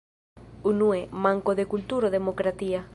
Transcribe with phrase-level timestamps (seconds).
[0.71, 2.87] Unue: manko de kulturo demokratia.